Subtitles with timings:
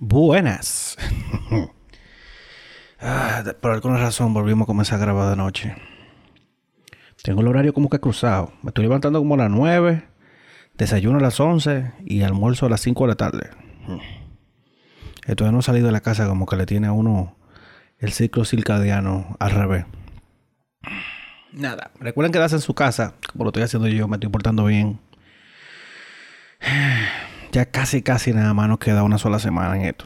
[0.00, 0.96] Buenas.
[2.98, 5.76] Ah, por alguna razón volvimos a comenzar a grabar de noche.
[7.22, 8.54] Tengo el horario como que cruzado.
[8.62, 10.08] Me estoy levantando como a las 9,
[10.74, 13.50] desayuno a las 11 y almuerzo a las 5 de la tarde.
[15.26, 17.36] Entonces no he salido de la casa como que le tiene a uno
[17.98, 19.84] el ciclo circadiano al revés.
[21.52, 24.98] Nada, recuerden quedarse en su casa, como lo estoy haciendo yo, me estoy portando bien.
[27.56, 30.04] Ya casi, casi nada más nos queda una sola semana en esto.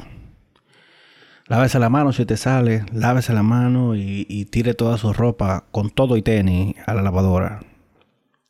[1.48, 5.91] Lávese la mano si te sale, lávese la mano y, tire toda su ropa con
[5.91, 7.58] todo y tenis a la lavadora,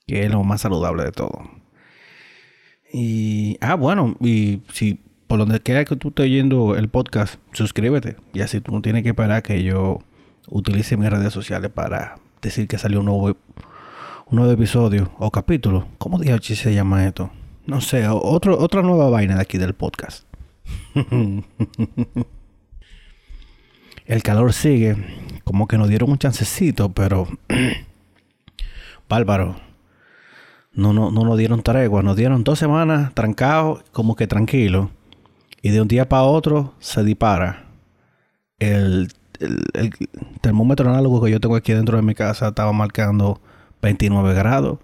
[0.07, 1.51] que es lo más saludable de todo.
[2.93, 8.17] Y, ah, bueno, y si por donde quiera que tú estés oyendo el podcast, suscríbete.
[8.35, 10.01] Y así tú no tienes que esperar que yo
[10.47, 13.29] utilice mis redes sociales para decir que salió un nuevo,
[14.27, 15.89] un nuevo episodio o capítulo.
[15.97, 17.31] ¿Cómo diablos se llama esto?
[17.71, 20.25] No sé, otro, otra nueva vaina de aquí del podcast.
[24.07, 24.97] El calor sigue.
[25.45, 27.29] Como que nos dieron un chancecito, pero.
[29.09, 29.55] Bárbaro.
[30.73, 32.03] No, no, no nos dieron tregua.
[32.03, 34.91] Nos dieron dos semanas trancados, como que tranquilo.
[35.63, 37.67] Y de un día para otro se dispara.
[38.59, 39.97] El, el,
[40.41, 43.41] termómetro análogo que yo tengo aquí dentro de mi casa estaba marcando
[43.81, 44.81] 29 grados.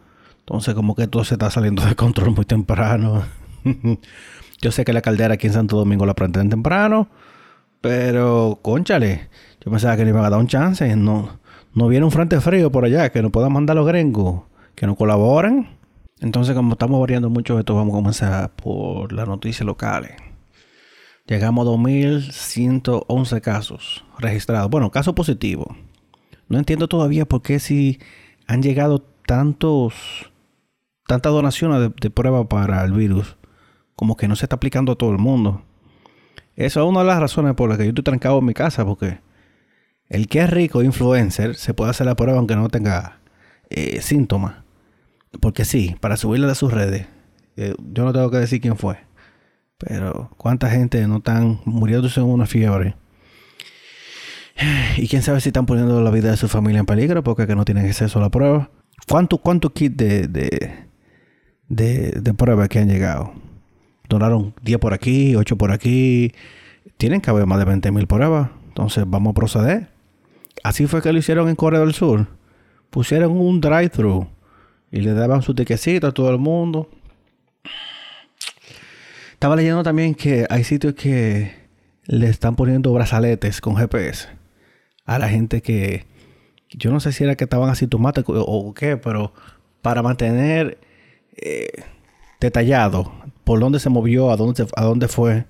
[0.46, 3.24] Entonces, como que todo se está saliendo de control muy temprano.
[4.62, 7.08] yo sé que la caldera aquí en Santo Domingo la prenden temprano.
[7.80, 9.28] Pero, conchale,
[9.64, 10.94] yo pensaba que le iban a dar un chance.
[10.94, 11.40] No,
[11.74, 14.44] no viene un frente frío por allá que nos puedan mandar los gringos,
[14.76, 15.68] que nos colaboren.
[16.20, 20.12] Entonces, como estamos variando mucho esto, vamos a comenzar por las noticias locales.
[21.26, 24.70] Llegamos a 2.111 casos registrados.
[24.70, 25.76] Bueno, casos positivos.
[26.48, 27.98] No entiendo todavía por qué si
[28.46, 30.30] han llegado tantos
[31.06, 33.36] tantas donaciones de, de prueba para el virus,
[33.94, 35.62] como que no se está aplicando a todo el mundo.
[36.56, 38.84] Eso es una de las razones por las que yo estoy trancado en mi casa,
[38.84, 39.20] porque
[40.08, 43.20] el que es rico, influencer, se puede hacer la prueba aunque no tenga
[43.70, 44.56] eh, síntomas.
[45.40, 47.06] Porque sí, para subirle a sus redes,
[47.56, 48.98] eh, yo no tengo que decir quién fue.
[49.78, 52.96] Pero cuánta gente no están muriéndose en una fiebre.
[54.96, 57.66] Y quién sabe si están poniendo la vida de su familia en peligro porque no
[57.66, 58.70] tienen acceso a la prueba.
[59.06, 60.85] ¿Cuántos cuánto kits de, de,
[61.68, 63.32] de, de pruebas que han llegado?
[64.08, 66.32] donaron 10 por aquí, 8 por aquí.
[66.96, 68.50] Tienen que haber más de 20 mil pruebas.
[68.68, 69.88] Entonces vamos a proceder.
[70.62, 72.26] Así fue que lo hicieron en Corea del Sur.
[72.90, 74.28] Pusieron un drive-thru
[74.90, 76.88] y le daban su tiquecito a todo el mundo.
[79.32, 81.52] Estaba leyendo también que hay sitios que
[82.06, 84.28] le están poniendo brazaletes con GPS
[85.04, 86.06] a la gente que
[86.70, 89.32] yo no sé si era que estaban asintomáticos o, qué, pero
[89.82, 90.78] para mantener
[91.36, 91.84] eh,
[92.40, 93.12] detallado
[93.44, 95.46] por dónde se movió, a dónde, a dónde fue.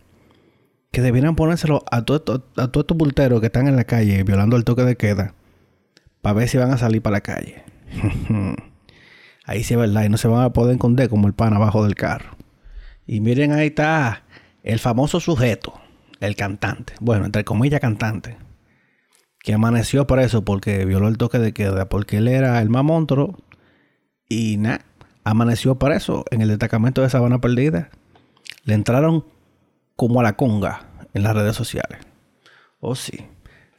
[0.93, 4.57] Que debieran ponérselo a, todo, a todos estos bulteros que están en la calle violando
[4.57, 5.35] el toque de queda.
[6.23, 7.65] Para ver si van a salir para la calle.
[9.45, 10.05] ahí sí es verdad.
[10.05, 12.37] Y no se van a poder esconder como el pan abajo del carro.
[13.07, 14.25] Y miren, ahí está
[14.63, 15.75] el famoso sujeto.
[16.21, 16.95] El cantante.
[17.01, 18.39] Bueno, entre comillas, cantante.
[19.41, 21.89] Que amaneció por eso porque violó el toque de queda.
[21.89, 23.37] Porque él era el mamontro.
[24.29, 24.85] Y nada
[25.27, 27.91] amaneció preso en el destacamento de Sabana Perdida.
[28.63, 29.25] Le entraron
[29.97, 31.99] como a la conga en las redes sociales.
[32.79, 33.27] Oh, sí.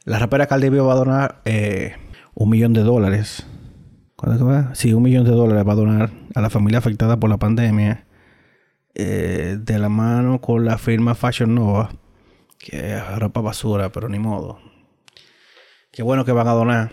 [0.04, 1.96] La rapera Cardi B va a donar eh,
[2.34, 3.46] un millón de dólares.
[4.14, 4.74] ¿Cuándo va?
[4.74, 8.06] Sí, un millón de dólares va a donar a la familia afectada por la pandemia.
[8.94, 11.88] Eh, de la mano con la firma Fashion Nova.
[12.58, 14.58] Que es ropa basura, pero ni modo.
[15.92, 16.92] Qué bueno que van a donar.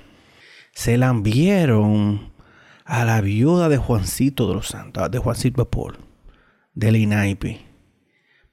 [0.72, 2.35] Se la enviaron
[2.86, 5.98] a la viuda de Juancito de los Santos, de Juancito Paul,
[6.76, 7.60] del INAIPI.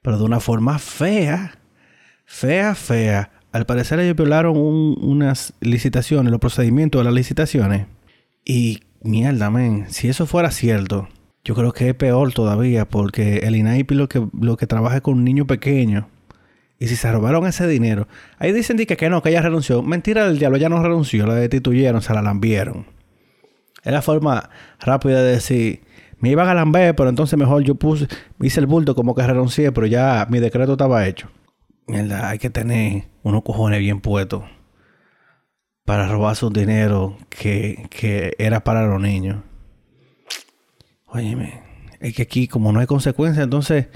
[0.01, 1.59] Pero de una forma fea,
[2.25, 3.31] fea, fea.
[3.53, 7.87] Al parecer ellos violaron unas licitaciones, los procedimientos de las licitaciones.
[8.45, 11.09] Y mierda, men, si eso fuera cierto,
[11.45, 15.03] yo creo que es peor todavía porque el INAIPI lo que, lo que trabaja es
[15.03, 16.09] con un niño pequeño.
[16.79, 18.09] Y si se robaron ese dinero,
[18.39, 19.83] ahí dicen que, que no, que ella renunció.
[19.83, 22.87] Mentira del diablo, ella no renunció, la destituyeron, se la lambieron.
[23.83, 24.51] Es la forma
[24.81, 25.83] rápida de decir,
[26.19, 28.07] me iban a lamber, pero entonces mejor yo puse,
[28.41, 31.29] hice el bulto como que renuncié, pero ya mi decreto estaba hecho.
[31.89, 34.45] Mierda, hay que tener unos cojones bien puestos
[35.85, 39.43] para robarse un dinero que, que era para los niños.
[41.07, 41.63] Óyeme,
[41.99, 43.89] es que aquí como no hay consecuencias, entonces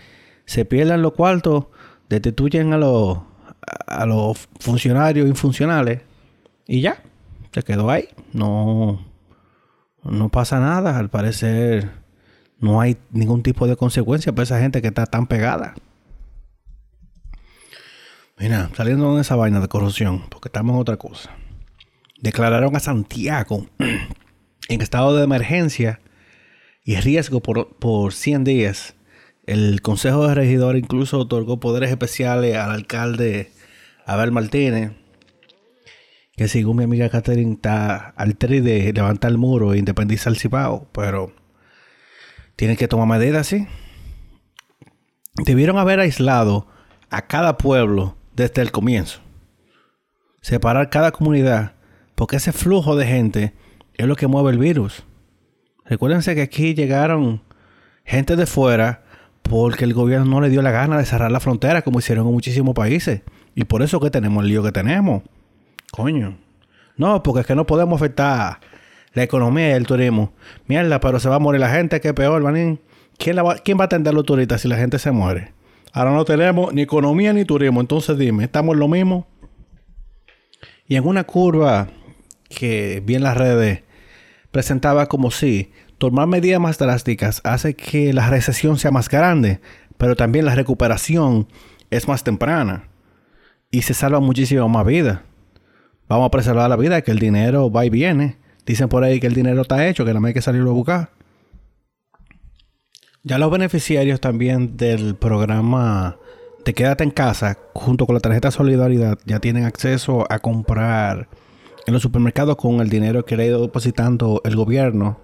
[0.46, 1.66] se pierden los cuartos,
[2.08, 3.18] destituyen a los,
[3.86, 6.02] a los funcionarios infuncionales
[6.66, 7.02] y ya,
[7.52, 8.08] se quedó ahí.
[8.32, 9.00] No,
[10.10, 10.98] no pasa nada.
[10.98, 11.90] Al parecer
[12.58, 15.74] no hay ningún tipo de consecuencia para esa gente que está tan pegada.
[18.38, 21.30] Mira, saliendo de esa vaina de corrupción, porque estamos en otra cosa.
[22.20, 23.66] Declararon a Santiago
[24.68, 26.00] en estado de emergencia
[26.84, 28.94] y riesgo por, por 100 días.
[29.46, 33.52] El Consejo de Regidores incluso otorgó poderes especiales al alcalde
[34.04, 34.92] Abel Martínez,
[36.36, 40.38] que según mi amiga Catherine está al tri de levantar el muro e independizar el
[40.38, 41.32] Cibao, pero
[42.56, 43.66] tienen que tomar medidas, ¿sí?
[45.44, 46.66] Debieron haber aislado
[47.10, 49.20] a cada pueblo desde el comienzo.
[50.42, 51.72] Separar cada comunidad,
[52.14, 53.54] porque ese flujo de gente
[53.94, 55.04] es lo que mueve el virus.
[55.86, 57.42] Recuérdense que aquí llegaron
[58.04, 59.04] gente de fuera
[59.42, 62.32] porque el gobierno no le dio la gana de cerrar la frontera como hicieron en
[62.32, 63.22] muchísimos países.
[63.54, 65.22] Y por eso que tenemos el lío que tenemos.
[65.92, 66.38] Coño.
[66.96, 68.58] No, porque es que no podemos afectar
[69.12, 70.32] la economía y el turismo.
[70.66, 72.80] Mierda, pero se va a morir la gente, que peor, manín.
[73.18, 75.52] ¿Quién, va, ¿Quién va a atender los turistas si la gente se muere?
[75.92, 77.80] Ahora no tenemos ni economía ni turismo.
[77.80, 79.26] Entonces dime, ¿estamos en lo mismo?
[80.86, 81.88] Y en una curva
[82.48, 83.82] que vi en las redes
[84.50, 89.60] presentaba como si tomar medidas más drásticas hace que la recesión sea más grande,
[89.96, 91.48] pero también la recuperación
[91.90, 92.88] es más temprana
[93.70, 95.24] y se salva muchísimo más vida.
[96.08, 98.36] Vamos a preservar la vida, que el dinero va y viene.
[98.64, 101.10] Dicen por ahí que el dinero está hecho, que no hay que salirlo a buscar.
[103.22, 106.16] Ya los beneficiarios también del programa
[106.64, 111.28] de Quédate en casa, junto con la tarjeta Solidaridad, ya tienen acceso a comprar
[111.86, 115.18] en los supermercados con el dinero que le ha ido depositando el gobierno.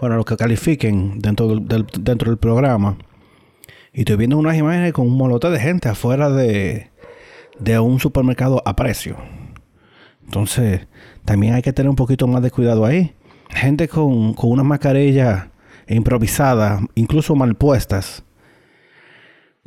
[0.00, 2.96] Bueno, los que califiquen dentro del, dentro del programa.
[3.92, 6.90] Y estoy viendo unas imágenes con un molote de gente afuera de,
[7.58, 9.16] de un supermercado a precio.
[10.26, 10.86] Entonces,
[11.24, 13.14] también hay que tener un poquito más de cuidado ahí.
[13.48, 15.50] Gente con, con una mascarilla
[15.88, 18.24] improvisadas, incluso mal puestas.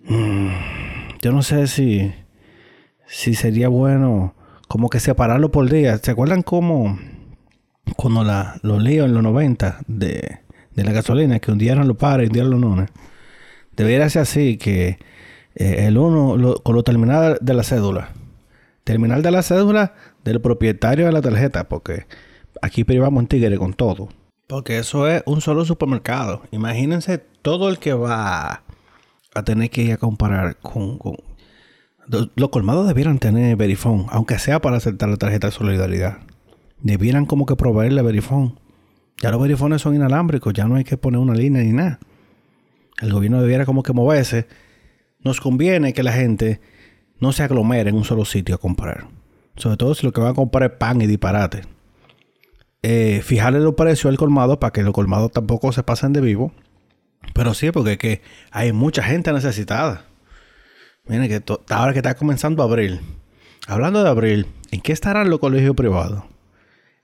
[0.04, 0.50] Mm,
[1.22, 2.14] yo no sé si,
[3.08, 4.36] si sería bueno
[4.68, 5.98] como que separarlo por día.
[5.98, 7.00] ¿Se acuerdan cómo
[7.96, 10.40] cuando la, los líos en los 90 de,
[10.76, 12.90] de la gasolina, que un día eran los pares y un día los lunes?
[13.76, 15.00] Debería ser así, que
[15.56, 18.10] eh, el uno con lo terminal de la cédula.
[18.84, 19.94] Terminal de la cédula
[20.30, 22.06] del propietario de la tarjeta, porque
[22.62, 24.10] aquí privamos en Tigre con todo.
[24.48, 26.44] Porque eso es un solo supermercado.
[26.52, 28.64] Imagínense todo el que va
[29.36, 31.00] a tener que ir a comparar con...
[32.36, 36.18] Los colmados debieran tener Verifone, aunque sea para aceptar la tarjeta de solidaridad.
[36.82, 38.56] Debieran como que proveerle Verifone.
[39.22, 42.00] Ya los Verifones son inalámbricos, ya no hay que poner una línea ni nada.
[43.02, 44.48] El gobierno debiera como que moverse.
[45.20, 46.62] Nos conviene que la gente
[47.20, 49.08] no se aglomere en un solo sitio a comprar.
[49.60, 51.62] Sobre todo si lo que van a comprar es pan y disparate
[52.82, 56.54] eh, fijarle los precios al colmado para que los colmados tampoco se pasen de vivo.
[57.34, 58.22] Pero sí, porque que
[58.52, 60.06] hay mucha gente necesitada.
[61.06, 63.02] Miren que ahora que está comenzando abril.
[63.68, 66.24] Hablando de abril, ¿en qué estarán los colegios privados?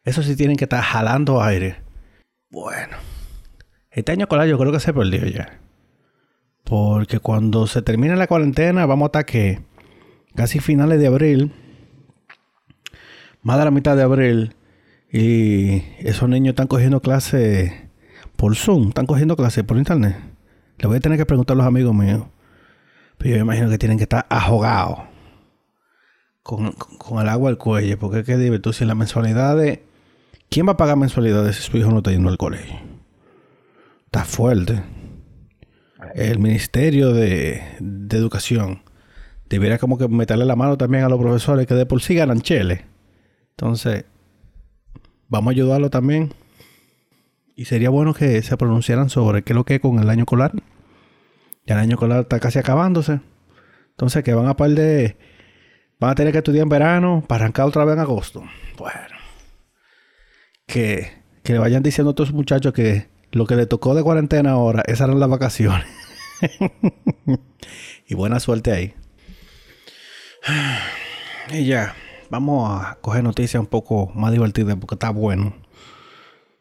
[0.03, 1.77] Eso sí tienen que estar jalando aire.
[2.49, 2.95] Bueno,
[3.91, 5.59] este año escolar yo creo que se perdió ya.
[6.63, 9.61] Porque cuando se termine la cuarentena, vamos hasta que
[10.35, 11.51] casi finales de abril,
[13.41, 14.55] más de la mitad de abril,
[15.11, 17.71] y esos niños están cogiendo clases
[18.35, 20.17] por Zoom, están cogiendo clases por internet.
[20.77, 22.25] Le voy a tener que preguntar a los amigos míos.
[23.17, 24.99] Pero yo imagino que tienen que estar ahogados
[26.43, 26.75] con,
[27.21, 27.97] el agua al cuello.
[27.97, 29.83] Porque es que tú, si la mensualidad de.
[30.49, 32.75] ¿Quién va a pagar mensualidades si su hijo no está yendo al colegio?
[34.05, 34.83] Está fuerte.
[36.13, 38.83] El Ministerio de, de Educación
[39.49, 42.41] debería como que meterle la mano también a los profesores que de por sí ganan
[42.41, 42.85] chele.
[43.57, 44.05] Entonces,
[45.29, 46.33] vamos a ayudarlo también.
[47.55, 50.23] Y sería bueno que se pronunciaran sobre qué es lo que es con el año
[50.23, 50.51] escolar.
[51.65, 53.21] Ya el año escolar está casi acabándose.
[53.91, 55.17] Entonces, que van a par de.
[55.99, 58.43] Van a tener que estudiar en verano para arrancar otra vez en agosto.
[58.77, 59.15] Bueno.
[60.67, 64.51] Que, que le vayan diciendo a los muchachos que lo que le tocó de cuarentena
[64.51, 65.87] ahora, esas eran las vacaciones.
[68.07, 68.93] y buena suerte ahí.
[71.51, 71.95] y ya.
[72.35, 75.53] Vamos a coger noticias un poco más divertidas porque está bueno.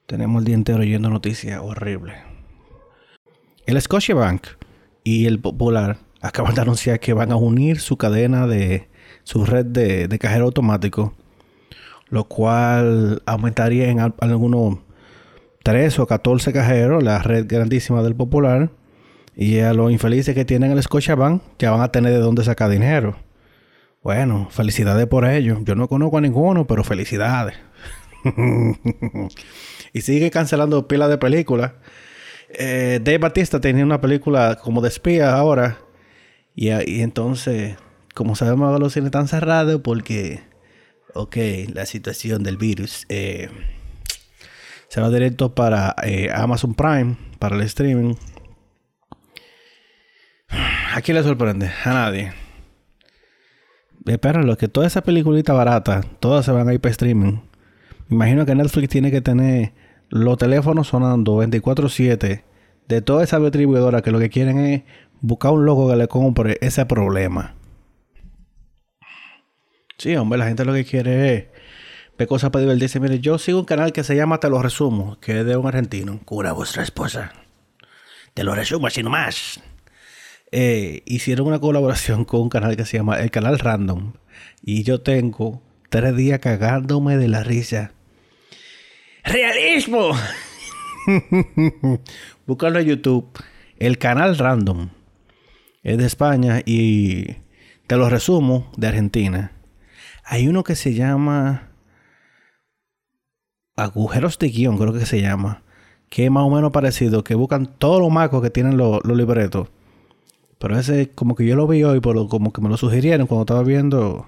[0.06, 2.14] Tenemos el día entero oyendo noticias horribles.
[3.66, 4.46] El Scotiabank
[5.02, 8.88] y el Popular acaban de anunciar que van a unir su cadena de
[9.24, 11.12] su red de, de cajero automático,
[12.08, 14.78] lo cual aumentaría en algunos
[15.64, 18.70] 3 o 14 cajeros la red grandísima del Popular.
[19.34, 22.70] Y a los infelices que tienen el Scotiabank ya van a tener de dónde sacar
[22.70, 23.23] dinero.
[24.04, 25.58] Bueno, felicidades por ello.
[25.62, 27.56] Yo no conozco a ninguno, pero felicidades.
[29.92, 31.72] y sigue cancelando pilas de películas.
[32.50, 35.78] Eh, Dave Batista tenía una película como de espía ahora.
[36.54, 37.76] Y, y entonces
[38.14, 40.40] como sabemos, los cines están cerrados porque,
[41.14, 41.36] ok,
[41.72, 43.06] la situación del virus.
[43.08, 43.50] Eh,
[44.88, 48.14] se va directo para eh, Amazon Prime, para el streaming.
[50.94, 51.72] ¿A quién le sorprende?
[51.84, 52.43] A nadie.
[54.06, 57.38] Espéralo, que toda esa peliculita barata, todas se van a ir para streaming.
[58.10, 59.72] Imagino que Netflix tiene que tener
[60.10, 62.42] los teléfonos sonando 24-7
[62.86, 64.82] de toda esa distribuidora que lo que quieren es
[65.20, 67.54] buscar un loco que le compre ese problema.
[69.96, 71.44] Sí, hombre, la gente lo que quiere es
[72.18, 73.00] ver cosas para divertirse.
[73.00, 75.66] Mire, yo sigo un canal que se llama Te lo resumo, que es de un
[75.66, 76.20] argentino.
[76.26, 77.32] Cura vuestra esposa.
[78.34, 79.62] Te lo resumo así nomás.
[80.56, 84.12] Eh, hicieron una colaboración con un canal que se llama El Canal Random.
[84.62, 87.90] Y yo tengo tres días cagándome de la risa.
[89.24, 90.12] ¡Realismo!
[92.46, 93.26] Búscalo en YouTube.
[93.80, 94.90] El Canal Random.
[95.82, 97.34] Es de España y
[97.88, 99.50] te lo resumo de Argentina.
[100.22, 101.72] Hay uno que se llama
[103.74, 105.64] Agujeros de guion, creo que se llama.
[106.08, 109.66] Que es más o menos parecido, que buscan todos los macos que tienen los, libretos.
[110.64, 113.42] Pero ese, como que yo lo vi hoy, pero como que me lo sugirieron cuando
[113.42, 114.26] estaba viendo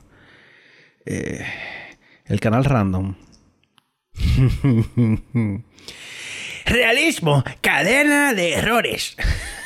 [1.06, 1.46] eh,
[2.26, 3.14] el canal random.
[6.66, 9.16] Realismo, cadena de errores.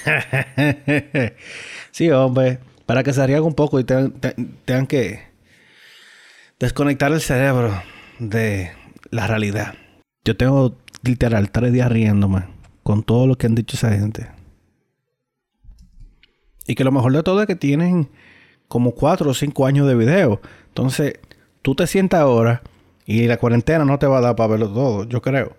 [1.91, 5.25] sí, hombre, para que se hagan un poco y tengan que
[6.61, 7.83] desconectar el cerebro
[8.21, 8.71] de
[9.11, 9.75] la realidad.
[10.25, 12.45] Yo tengo literal tres días riéndome
[12.85, 14.40] con todo lo que han dicho esa gente.
[16.71, 18.11] Y que lo mejor de todo es que tienen
[18.69, 20.41] como cuatro o cinco años de video.
[20.69, 21.15] Entonces,
[21.63, 22.63] tú te sientas ahora
[23.05, 25.57] y la cuarentena no te va a dar para verlo todo, yo creo.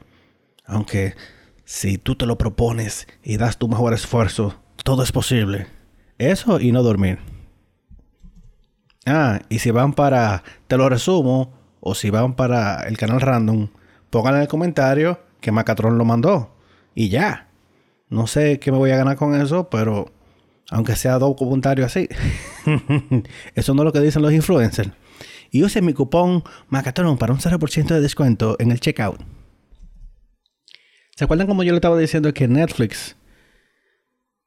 [0.65, 1.15] Aunque
[1.65, 5.67] si tú te lo propones y das tu mejor esfuerzo, todo es posible.
[6.17, 7.19] Eso y no dormir.
[9.05, 11.51] Ah, y si van para, te lo resumo,
[11.81, 13.67] o si van para el canal random,
[14.09, 16.55] pongan en el comentario que Macatron lo mandó.
[16.95, 17.49] Y ya.
[18.07, 20.09] No sé qué me voy a ganar con eso, pero
[20.71, 22.07] aunque sea dos comentarios así.
[23.55, 24.89] eso no es lo que dicen los influencers.
[25.51, 29.19] Y use mi cupón Macatron para un 0% de descuento en el checkout.
[31.15, 33.17] ¿Se acuerdan como yo le estaba diciendo que Netflix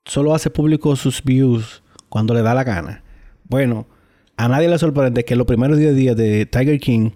[0.07, 3.05] solo hace público sus views cuando le da la gana?
[3.45, 3.87] Bueno,
[4.39, 7.11] a nadie le sorprende que los primeros 10 días de Tiger King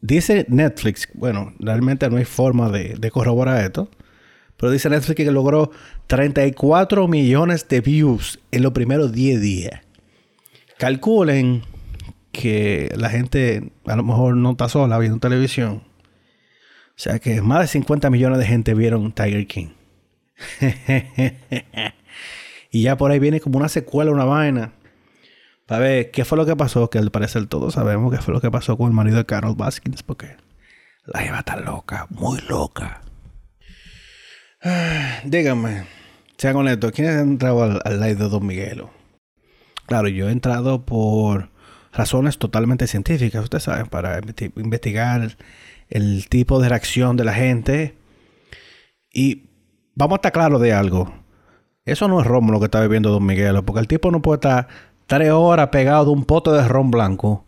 [0.00, 3.90] dice Netflix, bueno, realmente no hay forma de corroborar esto,
[4.58, 5.70] pero dice Netflix que logró
[6.08, 9.80] 34 millones de views en los primeros 10 días.
[10.78, 11.62] Calculen
[12.32, 15.82] que la gente a lo mejor no está sola viendo televisión.
[16.88, 19.68] O sea que más de 50 millones de gente vieron Tiger King.
[22.70, 24.72] y ya por ahí viene como una secuela, una vaina.
[25.66, 28.40] Para ver qué fue lo que pasó, que al parecer todos sabemos qué fue lo
[28.40, 30.36] que pasó con el marido de Carol Baskins, porque
[31.04, 33.02] la lleva tan loca, muy loca.
[35.24, 35.84] díganme,
[36.36, 38.90] sean honestos, ¿quién ha entrado al, al live de Don Miguelo?
[39.86, 41.50] Claro, yo he entrado por
[41.92, 44.20] razones totalmente científicas, ustedes saben, para
[44.56, 45.36] investigar
[45.88, 47.96] el tipo de reacción de la gente.
[49.12, 49.44] Y
[49.94, 51.12] vamos a estar claros de algo.
[51.84, 54.38] Eso no es Romo lo que está viviendo Don Miguelo, porque el tipo no puede
[54.38, 54.68] estar
[55.06, 57.46] tres horas pegado de un pote de ron blanco,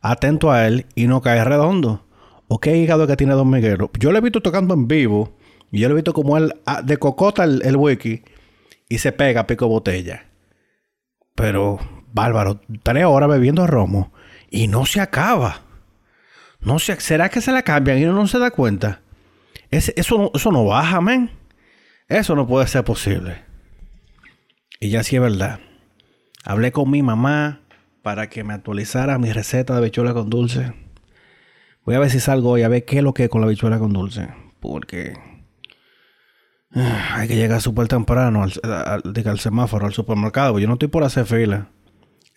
[0.00, 2.06] atento a él y no cae redondo.
[2.46, 3.90] ¿O qué hígado que tiene Don Miguelo?
[3.98, 5.34] Yo le he visto tocando en vivo
[5.72, 8.22] y yo le he visto como él de cocota el, wiki
[8.90, 10.26] y se pega pico botella.
[11.34, 11.80] Pero,
[12.12, 14.12] bárbaro, tres horas bebiendo romo
[14.50, 15.62] y no se acaba.
[16.60, 19.00] No sé, ¿será que se la cambian y uno no se da cuenta?
[19.70, 21.30] eso, no, eso no baja, men.
[22.06, 23.42] Eso no puede ser posible.
[24.78, 25.58] Y ya sí es verdad.
[26.44, 27.62] Hablé con mi mamá
[28.02, 30.74] para que me actualizara mi receta de bichuela con dulce.
[31.86, 33.46] Voy a ver si salgo hoy a ver qué es lo que es con la
[33.46, 34.28] bichuela con dulce.
[34.60, 35.31] Porque
[37.12, 38.52] hay que llegar súper temprano al,
[39.24, 40.58] al, semáforo, al supermercado.
[40.58, 41.68] Yo no estoy por hacer fila.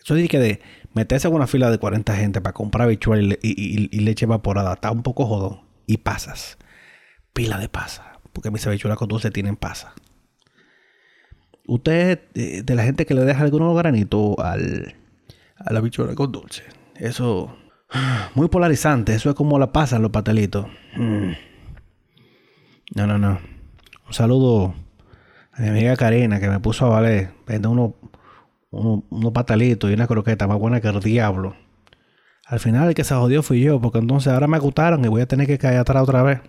[0.02, 0.60] Eso dice que de
[0.94, 5.02] meterse en una fila de 40 gente para comprar bichuela y, leche evaporada está un
[5.02, 5.60] poco jodón.
[5.86, 6.58] Y pasas.
[7.32, 8.20] Pila de pasa.
[8.32, 9.94] Porque mis habichuelas con dulce tienen pasa
[11.66, 14.94] usted eh, de la gente que le deja algunos granitos al,
[15.56, 16.62] a la bichuela con dulce.
[16.96, 17.56] Eso,
[18.34, 19.14] muy polarizante.
[19.14, 20.66] Eso es como la pasan los patelitos.
[20.96, 21.32] Mm.
[22.94, 23.55] No, no, no.
[24.06, 24.74] Un saludo
[25.52, 27.30] a mi amiga Karina que me puso a valer.
[27.46, 27.92] Vende unos
[28.70, 31.56] uno, patelitos y una croqueta más buena que el diablo.
[32.46, 35.22] Al final el que se jodió fui yo, porque entonces ahora me gustaron y voy
[35.22, 36.40] a tener que caer atrás otra vez.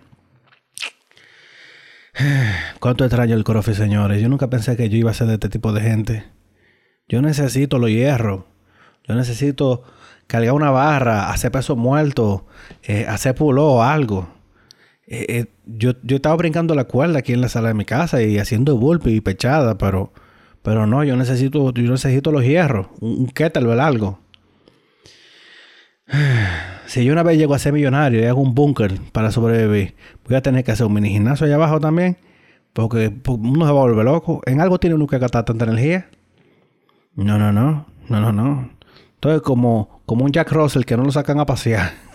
[2.80, 4.22] Cuánto extraño el crofi, señores.
[4.22, 6.24] Yo nunca pensé que yo iba a ser de este tipo de gente.
[7.08, 8.44] Yo necesito los hierros.
[9.08, 9.82] Yo necesito
[10.26, 12.46] cargar una barra, hacer peso muerto,
[12.82, 14.28] eh, hacer puló, algo.
[15.10, 18.22] Eh, eh, yo, yo estaba brincando la cuerda aquí en la sala de mi casa
[18.22, 20.12] y haciendo burpee y pechada, pero,
[20.62, 24.20] pero no, yo necesito, yo necesito los hierros, un, un kettlebell, algo.
[26.86, 29.94] Si yo una vez llego a ser millonario y hago un búnker para sobrevivir,
[30.26, 32.16] voy a tener que hacer un mini gimnasio allá abajo también,
[32.72, 34.40] porque uno se va a volver loco.
[34.46, 36.08] En algo tiene uno que gastar tanta energía.
[37.14, 38.70] No, no, no, no, no, no.
[39.16, 41.92] Entonces, como, como un Jack Russell que no lo sacan a pasear.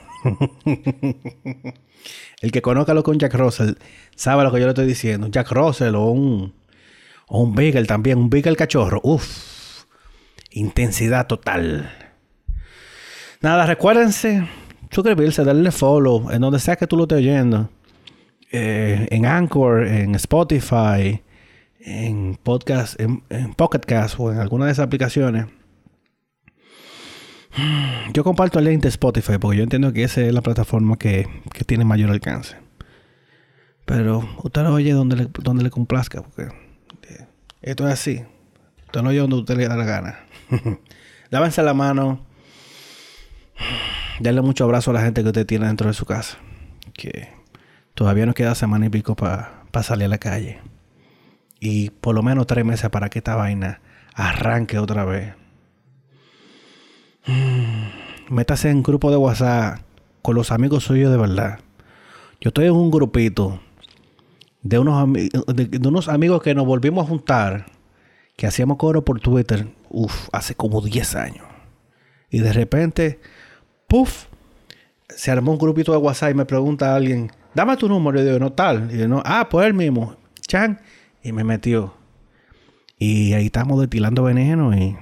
[2.42, 3.76] El que conozca lo con Jack Russell
[4.16, 5.28] sabe lo que yo le estoy diciendo.
[5.28, 6.54] Jack Russell o un,
[7.28, 9.00] o un Beagle también, un Beagle cachorro.
[9.04, 9.86] Uf,
[10.52, 11.92] intensidad total.
[13.42, 14.48] Nada, recuérdense
[14.94, 17.70] suscribirse, darle follow en donde sea que tú lo estés oyendo.
[18.52, 21.24] Eh, en Anchor, en Spotify,
[21.80, 25.48] en podcast, en, en Pocket Cast o en alguna de esas aplicaciones.
[28.14, 31.28] Yo comparto el link de Spotify porque yo entiendo que esa es la plataforma que,
[31.54, 32.58] que tiene mayor alcance.
[33.86, 35.30] Pero usted lo oye donde le,
[35.64, 36.44] le complazca, porque
[37.10, 37.28] eh,
[37.62, 38.24] esto es así.
[38.86, 40.20] Usted lo oye donde usted le da la gana.
[41.30, 42.26] Lávense la mano.
[44.20, 46.38] Darle mucho abrazo a la gente que usted tiene dentro de su casa.
[46.94, 47.30] Que
[47.94, 50.60] todavía nos queda semana y pico para salir a la calle.
[51.60, 53.82] Y por lo menos tres meses para que esta vaina
[54.14, 55.34] arranque otra vez.
[58.30, 59.80] Métase en grupo de WhatsApp
[60.22, 61.60] con los amigos suyos de verdad.
[62.42, 63.62] Yo estoy en un grupito
[64.62, 67.66] de unos, de, unos amigos que nos volvimos a juntar,
[68.36, 71.46] que hacíamos coro por Twitter, uff, hace como 10 años.
[72.30, 73.20] Y de repente,
[73.88, 74.26] puff,
[75.10, 78.20] se armó un grupito de WhatsApp y me pregunta alguien, dame tu número.
[78.20, 78.90] Y yo digo, no tal.
[78.94, 80.82] Y yo, no, ah, pues él mismo, Chan.
[81.22, 81.94] Y me metió.
[82.98, 84.98] Y ahí estamos destilando veneno y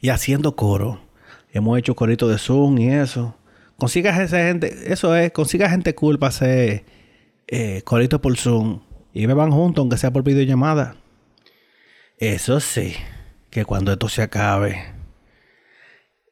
[0.00, 1.00] y haciendo coro.
[1.52, 3.36] Hemos hecho corito de Zoom y eso.
[3.76, 6.84] Consigas esa gente, eso es, consiga gente cool para hacer
[7.46, 8.80] eh, corito por Zoom
[9.12, 10.96] y van juntos, aunque sea por videollamada.
[12.18, 12.94] Eso sí,
[13.50, 14.84] que cuando esto se acabe,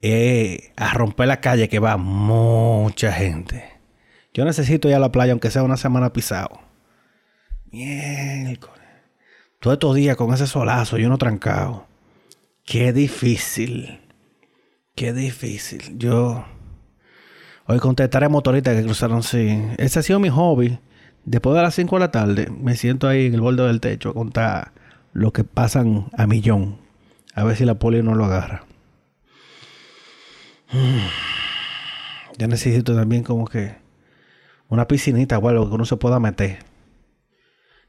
[0.01, 3.65] eh, a romper la calle que va mucha gente.
[4.35, 6.61] Yo necesito ir a la playa, aunque sea una semana pisado.
[7.73, 8.79] Miércoles.
[9.59, 11.87] Todos estos días con ese solazo, yo no trancado.
[12.69, 13.99] Qué difícil.
[14.95, 15.97] Qué difícil.
[15.97, 16.45] Yo
[17.67, 19.59] hoy contestaré motoristas que cruzaron sí.
[19.79, 20.79] Ese ha sido mi hobby.
[21.25, 24.11] Después de las 5 de la tarde, me siento ahí en el borde del techo
[24.11, 24.73] a contar
[25.15, 26.77] lo que pasan a millón.
[27.35, 28.67] A ver si la poli no lo agarra.
[32.37, 33.77] Ya necesito también como que
[34.69, 36.59] una piscinita o algo que uno se pueda meter.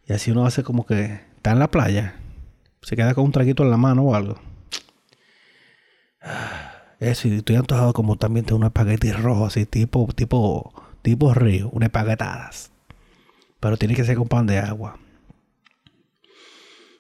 [0.08, 2.16] Y así uno hace como que está en la playa.
[2.82, 4.40] Se queda con un traguito en la mano o algo.
[7.00, 11.70] Eso, y estoy antojado como también de unos espaguetis rojos, así, tipo, tipo, tipo río,
[11.70, 12.72] unas espaguetadas.
[13.60, 15.00] Pero tiene que ser con pan de agua.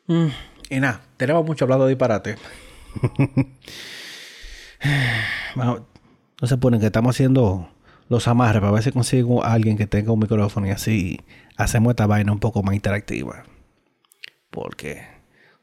[0.07, 0.27] Mm,
[0.69, 2.37] y nada, tenemos mucho hablado de disparate.
[5.55, 7.69] no se ponen que estamos haciendo
[8.07, 11.21] los amarres para ver si consigo a alguien que tenga un micrófono y así
[11.57, 13.43] hacemos esta vaina un poco más interactiva.
[14.49, 15.05] Porque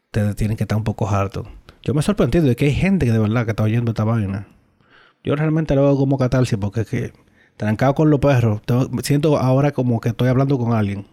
[0.05, 1.49] ustedes tienen que estar un poco hartos.
[1.87, 4.03] Yo me he sorprendido de que hay gente que de verdad que está oyendo esta
[4.03, 4.49] vaina.
[5.23, 7.13] Yo realmente lo veo como catarsis porque es que
[7.57, 8.61] trancado con los perros,
[9.05, 11.07] siento ahora como que estoy hablando con alguien.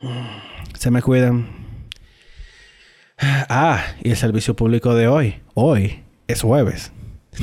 [0.74, 1.46] Se me cuidan.
[3.48, 5.36] Ah, y el servicio público de hoy.
[5.54, 6.92] Hoy es jueves.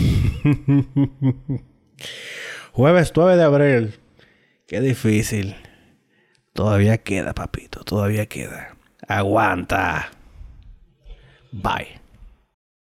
[2.73, 3.99] jueves 9 de abril.
[4.67, 5.55] Qué difícil.
[6.51, 7.83] Todavía queda, papito.
[7.85, 8.75] Todavía queda.
[9.07, 10.11] Aguanta.
[11.53, 11.99] Bye.